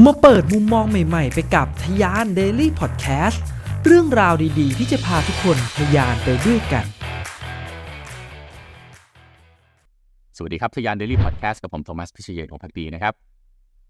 [0.00, 3.38] มาเปิดมุมมองใหม่ๆ ไปกับทยาน Daily Podcast
[3.84, 6.86] เรื่องราวดีๆ ที่จะพาทุกคนทะยานไปด้วยกัน
[10.36, 13.14] สวัสดีครับทะยาน Daily Podcast กับผมโทมัสพิเชยของพักดีนะครับ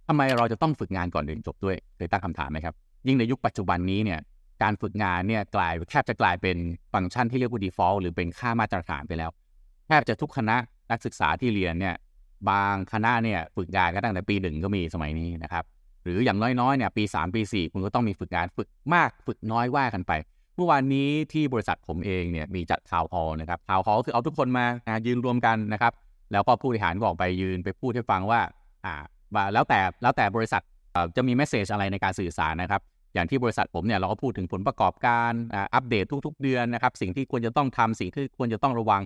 [0.09, 2.75] ทำไมเราจะต้องฝึกงานก่อนเรียนจบด้วยเคยตั้งคำถามไหมครับ
[3.07, 4.21] ยิ่งในยุคปัจจุบันนี้เนี่ย
[4.63, 6.57] การฝึกงานเนี่ยกลายแทบจะกลายเป็น
[6.93, 9.31] ฟังก์ชันที่เรียกว่า default หรือเป็นค่ามาตรฐานไปแล้ว
[9.87, 10.57] แทบจะทุกคณะ
[10.91, 11.95] นักศึกษาที่เรียนเนี่ย
[12.49, 15.67] บางคณะเนี่ยฝึกงานก็ตั้งแต่ปีหนึ่งก็มีสมัยนี้นะครับ
[16.03, 20.13] หรืออย่างน้อยๆเนี่ยปี 3 ปี 4 คุณก็ต้องมีฝึกงานฝึกมากฝึกน้อยว่ากันไป
[20.57, 24.67] เมื่อวานนี้ที่บริษัทผมเองเนี่ยมีจัดทาวฮอลนะครับทาวฮอลคือเอาทุกคนมา
[25.07, 25.93] ยืนรวมกันนะครับ
[26.33, 28.41] แล้วก็ผู้บริหารก็ออกไปยืนไปพูดให้ฟังว่า
[28.85, 28.95] อ่า
[29.53, 30.63] แล้วแต่แล้วแต่บริษัท
[31.17, 32.81] จะมีเมสเซจอะไรในการสื่อสารนะครับ
[33.15, 35.33] อย่างที่บริษัทผมเนี่ยเราก็พูดถึงผลประกอบการ
[35.75, 39.03] อัปเดตทุก ๆ เดือนนะครับ สิ่งที่ควรจะต้องทำสิ่งที่ควรจะต้องระวัง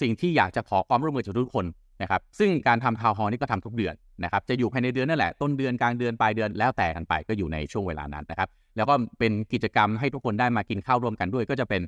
[0.00, 1.66] สิ่งที่อยากจะขอความร่วมมือจากทุกคน
[2.02, 11.82] นะครับซึ่งการทำทาวน์ฮอลนี่ก็ทำทุกเดือนนะครับจะอยู่ภายในเดือนนั่นแหละต้นเดือนกลางเดือนปลายเดือนแล้วแต่กันไปก็อยู่ในช่วงเวลานั้นนะครับแล้วก็เป็นกิจกรรมให้ทุกคนได้มากินข้าวร่วมกันด้วย ก็จะเป็น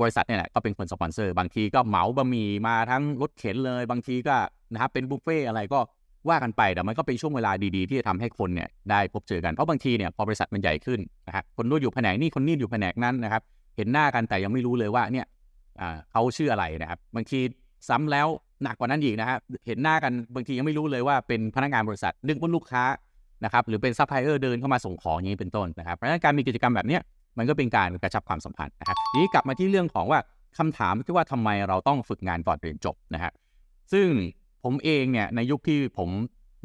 [0.00, 4.36] บริษัทเนี่ยแหละก็เป็นคนสปอนเซอร์ บางทีก็เหมาบะหมี่มาทั้งรถเข็นเลย บางทีก็
[4.72, 5.78] นะครับเป็นบุฟเฟ่อะไรก็
[6.28, 13.42] ว่ากันไปแต่มันก็เป็นช่วงเวลาดีๆ ที่จะทำให้คนเนี่ยได้พบเจอกันเพราะบางทีเนี่ยพอบริษัทมันใหญ่ขึ้นนะครับคนนู้นอยู่แผนกนี้คนนี้อยู่แผนกนั้นนะครับ
[13.76, 15.26] เห็นหน้ากันแต่ยังไม่รู้เลยว่าเนี่ย
[16.12, 17.40] เขาชื่ออะไรนะครับบางที
[17.88, 18.28] ซ้ำแล้ว
[18.64, 22.84] หนักกว่านั้นอีกนะครับเห็นหน้ากันบางทียังไม่รู้เลยว่าเป็นพนักงานบริษัท นึกว่าลูกค้า
[23.44, 26.98] นะครับหรือเป็นซัพพลายเออร์เดินเข้ามาส่งของอย่างนี้เป็นต้นนะครับเพราะฉะนั้นการมีกิจกรรมแบบนี้
[27.38, 30.20] มันก็เป็นการกระชับความสัมพันธ์นะครับทีนี้กลับมาที่เรื่องของว่า
[30.58, 33.32] คำถามที่ว่าทำไมเราต้องฝึกงานก่อนเรียนจบนะครับ
[33.92, 34.06] ซึ่ง
[34.64, 36.08] ผมเองเนี่ยในยุคที่ผม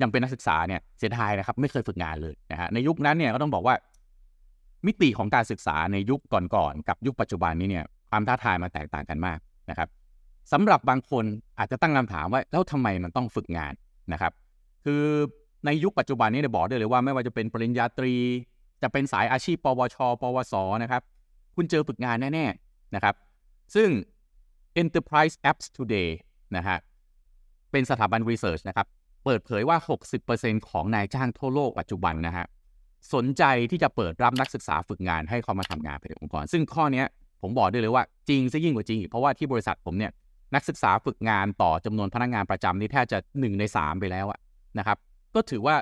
[0.02, 3.76] ยังเป็นนักศึกษาเนี่ยเสียดายนะครับไม่เคยฝึกงานเลยนะฮะในยุคนั้นเนี่ยก็ต้องบอกว่า
[4.86, 6.20] มิติของการศึกษาในยุค
[6.56, 9.88] ก่อนๆกับยุคปัจจุบันนี้เนี่ยความท้าทายมันแตกต่างกันมากนะครับ
[10.52, 11.26] สำหรับบางคน
[11.60, 13.74] อาจจะตั้งคำถามว่าแล้วทำไมมันต้องฝึกงาน
[14.14, 14.32] นะครับ
[14.86, 15.04] คือ
[15.66, 18.14] ในยุคปัจจุบันนี้เนี่ยบอกได้เลยว่าไม่ว่าจะเป็นปริญญาตรี
[18.82, 21.02] จะเป็นสายอาชีพ ปวช ปวสนะครับ
[21.56, 23.16] คุณเจอฝึกงานแน่ๆนะครับ
[23.76, 23.90] ซึ่ง
[24.82, 26.10] Enterprise Apps Today
[26.56, 26.78] นะฮะ
[27.72, 28.88] เป็นสถาบันรีเสิร์ชนะครับ
[29.26, 29.78] เปิดเผยว่า
[30.24, 32.46] 60%ของนายจ้างทั่วโลกปัจจุบันนะฮะ
[33.14, 37.04] สนใจที่จะเปิดรับนักศึกษาฝึกงานให้เขามาทำงานภายในองค์กร ซึ่งข้อนี้
[37.42, 40.12] ผมบอกได้เลยว่าจริงซะยิ่งกว่าจริงเพราะว่าที่บริษัทผมเนี่ย
[40.56, 44.40] นักศึกษาฝึกงานต่อจำนวนพนักงานประจำนี่แทบจะ1ใน3ไปแล้วอะ
[44.78, 44.98] นะครับ
[45.36, 45.76] ก็ถือว่า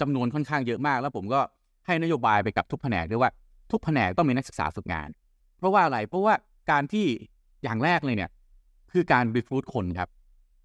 [0.00, 1.40] จำนวนค่อนข้างเยอะมาก แล้วผมก็
[1.86, 3.30] ให้นโยบายไปกับทุกแผนกด้วยว่า
[3.70, 5.08] ทุกแผนกต้องมีนักศึกษาฝึกงาน
[5.58, 6.34] เพราะว่าอะไรเพราะว่า
[6.70, 7.06] การที่
[7.64, 8.30] อย่างแรกเลยเนี่ย
[8.92, 10.08] คือการรีฟูดคนครับ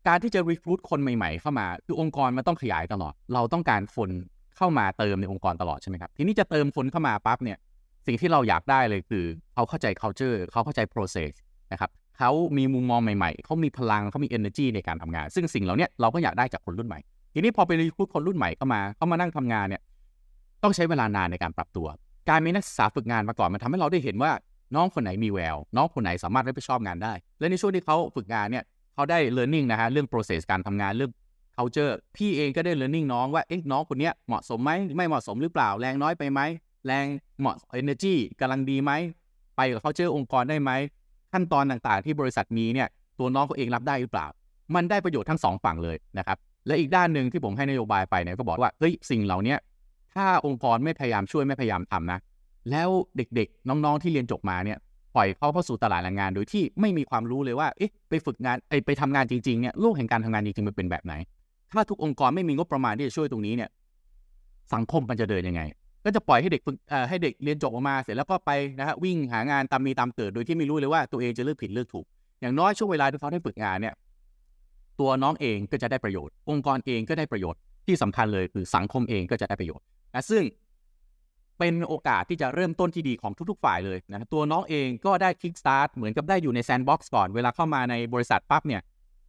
[0.07, 4.09] การที่จะรีฟูดคนใหม่ๆ เข้ามา คือองค์กรมันต้องขยายตลอด เราต้องการคน
[4.57, 7.57] เข้ามาเติมในองค์กรตลอดใช่ไหมครับทีนี้จะเติมคนเข้ามาปั๊บเนี่ย
[8.07, 9.23] สิ่งที่เราอยากได้เลยคือ
[9.53, 11.31] เขาเข้าใจ culture เขาเข้าใจ process
[11.71, 11.89] นะครับ
[12.19, 16.99] เขามีมุมมองใหม่ๆ เขามีพลังเขามี energy ในการทำงาน ซึ่งสิ่งเหล่านี้เราก็อยากได้จากคนรุ่นใหม่
[17.33, 19.81] ทีนี้พอไปรีคูดคนรุ่นใหม่เข้ามาเขามานั่งทำงานเนี่ย
[20.63, 21.87] ต้องใช้เวลานานในการปรับตัว
[22.29, 24.31] การมีนักศึกษาฝึกงานมาก่อนมันทำให้เราได้เห็นว่า
[24.75, 28.63] น้องคนไหนมีแวว น้องคนไหนสามารถรับผิดชอบงานได้ และในช่วงที่เขาฝึกงานเนี่ย
[28.93, 31.11] เขาได้ learning นะฮะเรื่อง process การทำงานเรื่อง
[31.57, 36.39] culture พี่เองก็ได้ learning น้องว่าเอ๊ะน้องคนนี้เหมาะสมไหมไม่เหมาะสมหรือเปล่าแรงน้อยไปไหม
[36.85, 37.05] แรง
[37.39, 38.91] เหมาะ energy กำลังดีไหม
[39.55, 40.71] ไปกับ culture องค์กรได้ไหม
[41.33, 42.87] ขั้นตอนต่างๆ ที่บริษัทมีเนี่ย
[43.19, 44.27] ตัวน้องเขาเองรับได้หรือเปล่า
[44.75, 49.55] มันได้ประโยชน์ทั้งสองฝั่งเลยนะครับและอีกด้านหนึ่งที่ผมให้นโยบายไปเนี่ยก็บอกว่าเฮ้ยสิ่งเหล่านี้
[50.13, 52.19] ถ้าองค์กรไม่พยายามช่วยไม่พยายามทำนะ
[52.71, 54.77] แล้วเด็กๆ น้องๆที่เรียนจบมาเนี่ย
[55.15, 61.13] ปล่อยเขาเข้าสู่ตลาดแรงงาน โดยที่ไม่มีความรู้เลยว่าเอ๊ะไปฝึกงานไอไปทำงานจริงๆเนี่ยโลกแห่งการทำงานจริงๆมันเป็นแบบไหน
[61.71, 63.69] ถ้าทุกองค์กรไม่มีงบประมาณที่จะช่วยตรงนี้เนี่ย
[64.73, 65.61] สังคมมันจะเดินยังไง
[66.05, 66.75] ก็จะปล่อยให้เด็กฝึก
[67.09, 72.05] ให้เด็กเรียนจบออกมาเสร็จแล้วก็ไปนะฮะวิ่งหางานตามมีตามเกิดโดยที่ไม่รู้เลยว่าตัวเองจะเลือกผิดเลือกถูก
[72.41, 73.95] อย่างน้อยช่วงเวลาที่เขาได้ฝึกงานเนี่ย
[74.99, 80.43] ตัวน้องเองก็จะได้ประโยชน์ องค์กรเองก็ได้ประโยชน์ที่สำคัญเลยคือสังคมเองก็จะได้ประโยชน์นะซึ่ง
[81.59, 88.81] เป็นโอกาสที่จะเริ่มต้นที่ดีของทุกๆฝ่ายเลยนะตัวน้องเองก็ได้ kickstart เหมือนกับได้อยู่ใน sandbox ก่อนเวลาเข้ามาในบริษัทปั๊บเนี่ย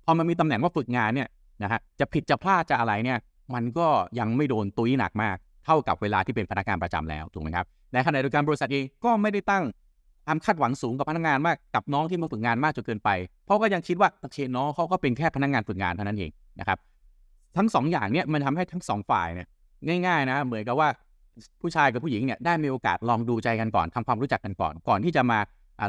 [0.05, 1.29] พอมันมีตำแหน่งว่าฝึกงานเนี่ย
[1.63, 3.19] นะฮะจะผิดจะพลาดจะอะไรเนี่ย
[3.55, 3.87] มันก็
[4.19, 9.65] ยังไม่โดนตุ้ยหนักมาก เท่ากับเวลาที่เป็นพนักงานประจำแล้วถูกไหมครับในขณะเดียวกันบริษัทเองก็ไม่ได้ตั้ง
[10.27, 13.11] ความคาดหวังสูงกับพนักงานมากกับน้องที่มาฝึกงานมากจนเกินไป
[13.45, 16.31] เพราะก็ยังคิดว่าโอเคน้องเขาก็เป็นแค่พนักงานฝึกงานเท่านั้นเอง
[16.61, 16.79] นะครับ
[17.57, 19.47] ทั้ง2ออย่างเนี่ยมันทำให้ทั้ง2ฝ่ายเนี่ย
[20.07, 20.89] ง่ายๆนะเหมือนกับว่า
[21.61, 25.39] ผู้ชายกับผู้หญิงเนี่ยได้มีโอกาสลองดูใจกันก่อนทำความรู้จักกันก่อน ก่อนที่จะมา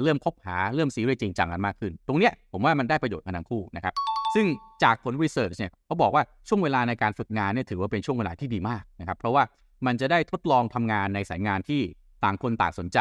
[0.03, 3.93] เริ่มคบหาเริ่มซีเรียสจริงจังกันมากขึ้น ตรงเนี้ยผมว่ามันได้ประโยชน์กันทั้งคู่นะครับ
[4.33, 4.45] ซึ่ง
[4.83, 9.43] จากผลวิจัยเนี่ยเขาบอกว่าช่วงเวลาในการฝึกงานเนี่ยถือว่าเป็นช่วงเวลาที่ดีมากนะครับ เพราะว่า
[9.85, 11.81] มันจะได้ทดลองทำงานในสายงานที่
[12.23, 12.99] ต่างคนต่างสนใจ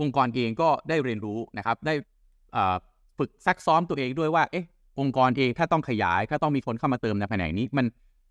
[0.00, 1.94] องค์กรเองก็ได้เรียนรู้นะครับ ได้
[3.18, 4.66] ฝึกซักซ้อมตัวเองด้วยว่า เอ๊ะ
[5.00, 7.86] องค์กรเองถ้าต้องขยาย ถ้าต้องมีคนเข้ามาเติมในแผนกนี้ มัน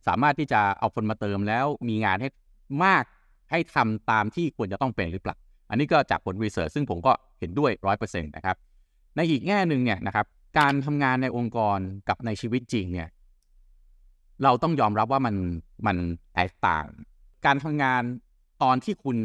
[0.07, 2.29] สามารถที่จะเอาคนมาเติมแล้วมีงานให้
[2.85, 3.03] มาก
[3.51, 5.35] ให้ทำตามที่ควรจะต้องเป็นหรือเปล่า
[5.69, 8.55] อันนี้ก็จากผลรีเสิร์ชซึ่งผมก็เห็นด้วยร้อยเปอร์เซ็นต์นะครับ
[9.15, 10.25] ในอีกแง่หนึ่งเนี่ยนะครับ
[10.59, 13.09] การทำงานในองค์กรกับในชีวิตจริงเนี่ย
[14.43, 15.35] เราต้องยอมรับว่ามัน
[15.87, 15.97] มัน
[16.35, 16.85] แตกต่าง
[17.45, 18.01] การทำงาน
[18.63, 19.17] ตอนที่คุณ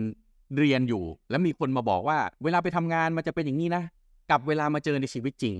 [0.58, 3.84] เรียนอยู่ แล้วมีคนมาบอกว่า เวลาไปทำงานมันจะเป็นอย่างนี้นะ
[4.30, 5.54] กับเวลามาเจอในชีวิตจริง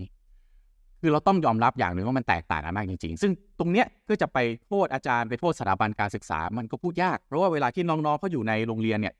[1.00, 9.14] คือเราต้องยอมรับอย่างหนึ่งว่ามันแตกต่างกันมากจริง ๆ ซึ่งตรงเนี้ยก็จะไปโทษอาจารย์ไปโทษสถาบันการศึกษา มันก็พูดยาก เพราะว่าเวลาที่น้องๆเขาอยู่ในโรงเรียนเนี่ย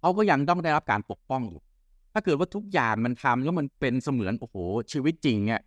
[0.00, 1.60] เขาก็ยังต้องได้รับการปกป้องอยู่
[2.14, 4.56] ถ้าเกิดว่าทุกอย่างมันทำแล้วมันเป็นเสมือนโอ้โห
[4.92, 5.60] ชีวิตจริงเนี่ย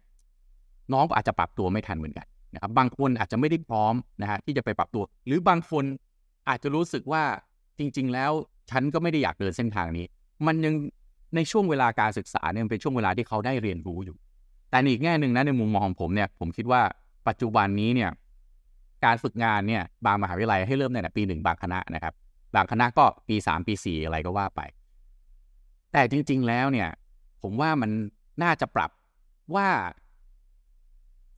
[0.93, 5.83] น้องก็อาจจะปรับตัวไม่ทันเหมือนกันนะครับบางคนอาจจะไม่ได้พร้อมนะฮะที่จะไปปรับตัว หรือบางคน
[6.49, 7.23] อาจจะรู้สึกว่า
[7.79, 8.31] จริง ๆ แล้ว
[8.71, 10.05] ฉันก็ไม่ได้อยากเดินเส้นทางนี้
[10.45, 10.73] มันยัง
[11.35, 14.17] ในช่วงเวลาการศึกษาเนี่ยเป็นช่วงเวลาที่เขาได้เรียนรู้อยู่
[14.69, 16.81] แต่อีกแง่หนึ่งนะในมุมมองของผมเนี่ยผมคิดว่า
[17.27, 18.11] ปัจจุบันนี้เนี่ย
[19.05, 22.13] การฝึกงานเนี่ยบางมหาวิทยาลัยให้เริ่มในปีหนึ่งบางคณะนะครับ
[22.55, 24.61] บางคณะก็ปีสามปีสี่อะไรก็ว่าไป
[25.91, 26.89] แต่จริง ๆ แล้วเนี่ย
[27.41, 27.91] ผมว่ามัน
[28.43, 28.91] น่าจะปรับ
[29.55, 29.67] ว่า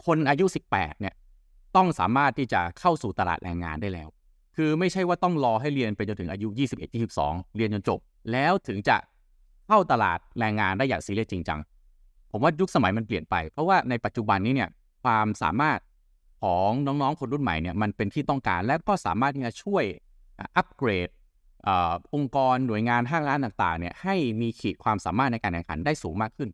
[0.05, 1.13] คนอายุ 18 เนี่ย
[1.75, 4.09] ต้องสามารถที่จะเข้าสู่ตลาดแรงงานได้แล้ว
[4.55, 7.99] คือไม่ใช่ว่าต้องรอให้เรียนไปจนถึงอายุ 21 22 เรียนจนจบ
[8.31, 8.97] แล้วถึงจะ
[9.67, 11.59] เข้าตลาดแรงงานได้อย่างซีเรียสจริงจัง
[12.31, 14.69] ผมว่ายุคสมัยมันเปลี่ยนไป เพราะว่าในปัจจุบันนี้เนี่ย
[15.03, 15.79] ความสามารถ
[16.41, 19.83] ของน้องๆ คนรุ่นใหม่เนี่ย มันเป็นที่ต้องการ และก็สามารถที่จะช่วย
[20.55, 21.09] อัปเกรด
[21.67, 21.69] อ
[22.13, 26.49] องค์กรหน่วยงานห้างร้านต่างๆ เนี่ยให้มีขีดความสามารถในการแข่งขันได้สูงมากขึ้น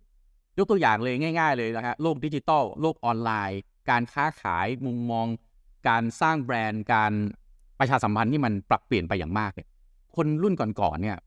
[0.57, 3.59] ยกตัวอย่างเลยง่าย ๆเลยนะฮะโลกดิจิตอลโลกออนไลน์
[3.89, 5.27] การค้าขายมุมมอง
[5.87, 7.13] การสร้างแบรนด์ การ
[7.79, 9.67] ประชาสัมพันธ์ที่มันปรับเปลี่ยนไปอย่างมากเนี่ย
[10.15, 11.17] คนรุ่นก่อนๆเนี่ย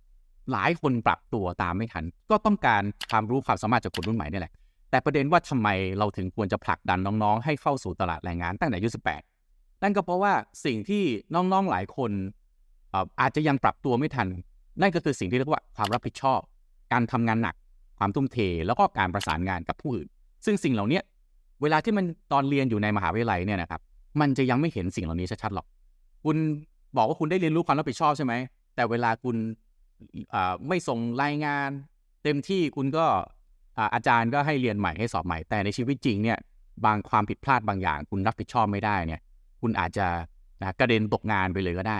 [0.52, 4.52] หลายคนปรับตัวตามไม่ทัน ก็ต้องการความรู้ความสามารถจากคนรุ่นใหม่นี่แหละ
[4.90, 5.68] แต่ประเด็นว่าทำไม
[5.98, 8.88] เราถึงควรจะผลักดันน้องๆ ให้เข้าสู่ตลาดแรงงานตั้งแต่อายุ
[9.36, 10.32] 18 นั่นก็เพราะว่า
[10.64, 11.02] สิ่งที่
[11.34, 12.10] น้องๆหลายคน
[13.20, 14.28] อาจจะยังปรับตัวไม่ทัน
[14.80, 16.40] นั่นก็คือสิ่งที่เรียกว่าความรับผิดชอบ
[16.92, 17.54] การทำงานหนัก
[17.98, 20.08] ความทุ่มเท แล้วก็การประสานงานกับผู้อื่น
[20.44, 21.00] ซึ่งสิ่งเหล่านี้
[21.62, 23.80] เวลาที่มันตอนเรียนอยู่ในมหาวิทยาลัยเนี่ยนะครับ
[24.20, 25.66] มันจะยังไม่เห็นสิ่งเหล่านี้ชัดๆหรอก
[26.24, 26.36] คุณ
[26.96, 28.32] บอกว่าคุณได้เรียนรู้ความรับผิดชอบใช่ไหม
[28.74, 29.36] แต่เวลาคุณ
[30.68, 31.70] ไม่ส่งรายงาน
[32.24, 33.06] เต็มที่คุณก็
[33.94, 36.38] อาจารย์ก็ให้เรียนใหม่ให้สอบใหม่ แต่ในชีวิตจริงเนี่ย
[36.84, 39.20] บางความผิดพลาดบางอย่าง คุณรับผิดชอบไม่ได้เนี่ย
[39.60, 40.06] คุณอาจจะ
[40.80, 41.98] กระเด็นตกงานไปเลยก็ได้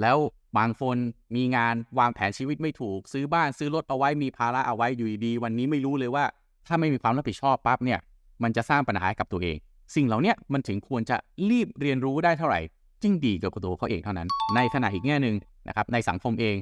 [0.00, 0.18] แล้ว
[0.58, 0.96] บางคน
[1.36, 6.24] มีงานวางแผนชีวิตไม่ถูก ซื้อบ้านซื้อรถเอาไว้มีภาระเอาไว้อยู่ดี วันนี้ไม่รู้เลยว่า
[6.66, 8.00] ถ้าไม่มีความรับผิดชอบปั๊บเนี่ย
[8.42, 9.56] มันจะสร้างปัญหากับตัวเอง
[9.94, 11.16] สิ่งเหล่านี้มันถึงควรจะ
[11.50, 12.60] รีบเรียนรู้ได้เท่าไหร่
[13.02, 15.36] จึงดีกับตัวเขาเองเท่านั้น ในขณะอีกแง่หนึ่ง
[15.68, 16.56] นะครับในสังคมเอง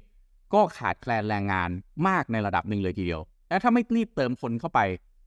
[0.54, 1.70] ก็ขาดแคลนแรงงาน
[2.08, 4.80] มากในระดับหนึ่งเลยทีเดียว และถ้าไม่รีบเติมคนเข้าไป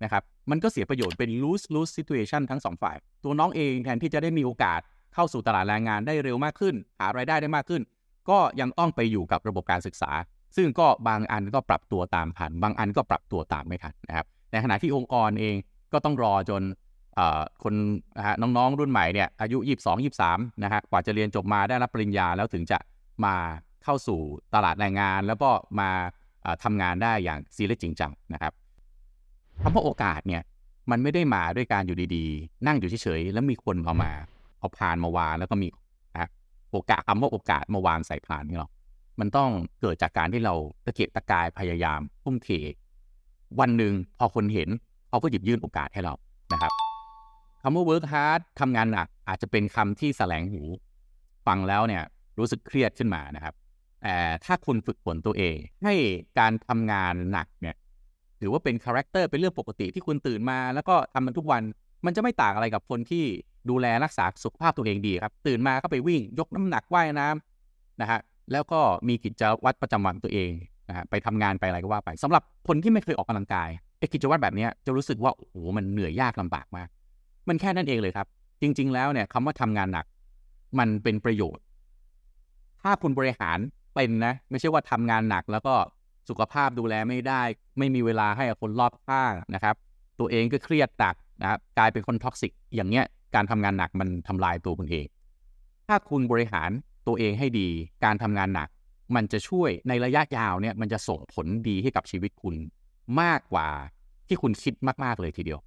[0.04, 4.80] นะครับ มันก็เสียประโยชน์เป็น lose lose situation ทั้งสองฝ่าย ตัวน้องเองแทนที่จะได้มีโอกาส
[5.14, 7.82] เข้าสู่ตลาดแรงงานได้เร็วมากขึ้น หารายได้ได้มากขึ้น
[8.30, 10.12] ก็ยังต้องไปอยู่กับระบบการศึกษา
[10.56, 15.56] ซึ่งก็บางอันก็ปรับตัวตามทัน บางอันก็ปรับตัวตามไม่ทันนะครับในขณะที่องค์กรเอง
[15.94, 16.62] ก็ต้องรอจน
[17.64, 17.74] คน
[18.18, 22.80] นะฮะน้องๆรุ่นใหม่เนี่ยอายุ 22 23นะฮะกว่าจะเรียนจบมาได้รับปริญญาแล้วถึงจะ
[23.26, 23.36] มา
[23.84, 24.20] เข้าสู่
[24.54, 25.50] ตลาดแรงงาน แล้วก็
[25.80, 25.90] มา
[26.64, 28.54] ทำงานได้อย่างซีเรียสจริงจังนะครับ
[29.62, 30.42] คำว่าโอกาสเนี่ย
[30.92, 34.12] มันไม่ได้มาด้วยการอยู่ดีๆ นั่งอยู่เฉยๆแล้วมีคนเอามา
[34.60, 35.68] เอาพานมาวางแล้วก็มี
[36.76, 38.72] โอกาสคำว่าโอกาสมาวางใส่ผ่านนี่หรอก
[39.20, 39.50] มันต้อง
[39.82, 40.54] เกิดจากการที่เรา
[40.86, 42.50] ตะเกียกตะกายพยายามทุ่มเท
[43.60, 44.70] วันหนึ่งพอคนเห็น
[45.10, 46.14] เขาก็หยิบยื่นโอกาสให้เรา
[46.54, 46.72] นะครับ
[47.62, 50.62] คำว่า work hard ทำงานหนักอาจจะเป็นคำที่แสลงหู
[51.48, 52.04] ฟังแล้วเนี่ย
[52.40, 53.54] รู้สึกเครียดขึ้นมานะครับ
[54.02, 55.94] แต่ถ้าคุณฝึกฝนตัวเอง ให้
[56.40, 57.76] การทำงานหนักเนี่ย
[58.40, 61.64] ถือว่าเป็นคาแรคเตอร์เป็นเรื่องปกติที่คุณตื่นมา แล้วก็ทำมันทุกวัน
[62.06, 63.26] มันจะไม่ต่างอะไรกับคนที่
[63.70, 68.20] ดูแลรักษาสุขภาพตัวเองดีครับ ตื่นมาก็ไปวิ่งยกน้ำหนักว่ายน้ำนะฮะ
[68.52, 70.52] แล้วก็มีกิจวัตรประจำวันตัวเอง
[70.90, 73.70] นะฮะไปทำงานไปอะไรก็ว่าไปสำหรับคนที่ไม่เคยออกกำลังกาย
[74.00, 76.90] ไอ้กิจวัตรแบบนี้จะรู้สึกว่าโอ้โหมันเหนื่อยยากลำบากมาก
[77.48, 78.28] มันแค่นั้นเองเลยครับ
[78.62, 80.06] จริง ๆ แล้วเนี่ยคำว่าทำงานหนัก
[80.80, 81.64] มันเป็นประโยชน์
[82.82, 83.60] ถ้าคุณบริหาร
[83.96, 85.76] เป็นนะ ไม่ใช่ว่าทำงานหนักแล้วก็
[86.30, 87.42] สุขภาพดูแลไม่ได้
[87.78, 89.76] ไม่มีเวลาให้กับคนรอบข้างนะครับ
[90.20, 93.06] ตัวเองก็เครียดจัดนะครับกลายเป็นคน toxic อย่างเงี้ย
[93.36, 95.06] การทำงานหนักมันทำลายตัวคุณเอง
[95.88, 96.70] ถ้าคุณบริหาร
[97.08, 97.68] ตัวเองให้ดี
[98.06, 98.70] การทำงานหนัก
[99.16, 102.56] มันจะช่วยในระยะยาวเนี่ยมันจะส่งผลดีให้กับชีวิตคุณ
[103.22, 103.68] มากกว่า
[104.28, 105.60] ที่คุณคิดมากๆเลยทีเดียว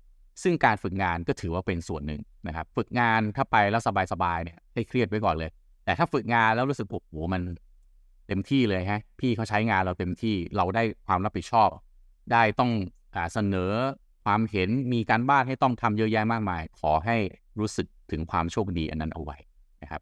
[0.42, 5.50] ซึ่งการฝึกงานก็ถือว่าเป็นส่วนหนึ่งนะครับ ฝึกงานถ้าไปแล้วสบายๆเนี่ยให้เครียดไว้ก่อนเลย
[5.84, 7.42] แต่ถ้าฝึกงานแล้วรู้สึกโอ้โหมัน
[8.28, 11.68] เต็มที่เลยฮะ พี่เขาใช้งานเราเต็มที่เราได้ความรับผิดชอบ
[12.32, 12.70] ได้ต้อง
[13.14, 13.72] อเสนอ
[14.24, 17.16] ความเห็นมีการบ้านให้ต้องทำเยอะแยะมากมาย ขอให้
[17.60, 19.36] รู้สึกถึงความโชคดีอันนั้นเอาไว้
[19.82, 20.00] นะครับ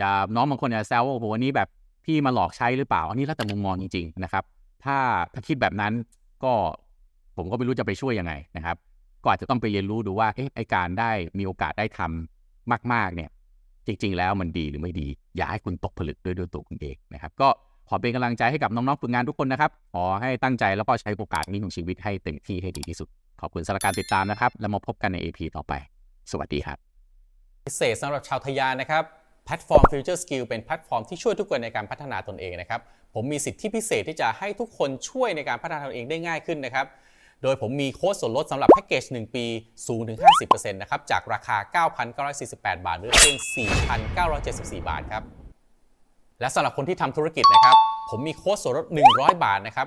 [0.00, 1.68] จะน้องบางคนจะแซวว่าโอ้โหวันนี้แบบ
[2.04, 4.44] พี่มาหลอกใช้หรือเปล่า อันนี้แล้วแต่มุมมองจริง ๆ นะครับ
[4.84, 4.96] ถ้า
[5.34, 5.92] ถ้าคิดแบบนั้น
[6.44, 6.52] ก็
[7.36, 8.76] ผมก็ไม่รู้จะไปช่วยยังไงนะครับ
[9.22, 13.30] ก็อาจจะต้องไปเรียนรู้ดูว่าเอ๊ะไอ้การได้มีโอกาสได้ทำมาก ๆ เนี่ย
[13.86, 17.48] จริง ๆ แล้วมันดีหรือไม่ดี อยากให้คุณตกผลึกด้วยด้วยตัวคุณเองนะครับ ก็
[17.88, 23.08] ขอเป็นกำลังใจให้กับน้องๆฝึกงานทุกคนนะครับ ขอให้ตั้งใจแล้วก็ใช้โอกาสนี้ของชีวิตให้เต็มที่ให้ดีที่สุด
[23.40, 25.72] ขอบคุณสำหรับการติดตามนะครับ แล้วมาพบกันใน EP ต่อไป
[26.30, 26.89] สวัสดีครับ
[27.70, 29.04] พิเศษสำหรับชาวทะยานนะครับ
[29.44, 32.80] แพลตฟอร์ม Future Skill เป็นแพลตฟอร์มที่ช่วยทุกคนในการพัฒนาตนเองนะครับ
[33.14, 36.86] ผมมีสิทธิพิเศษที่จะให้ทุกคนช่วยในการพัฒนาตนเองได้ง่ายขึ้นนะครับ
[37.42, 39.44] โดยผมมีโค้ดส่วนลดสำหรับแพ็กเกจ 1 ปี
[39.86, 41.86] สูงถึง 50%นะครับ จากราคา
[42.20, 43.36] 9,948 บาทหรือเพียง
[44.12, 45.22] 4,974 บาทครับ
[46.40, 47.76] และสำหรับคนที่ทำธุรกิจนะครับ
[48.10, 49.86] ผมมีโค้ดส่วนลด 100 บาทนะครับ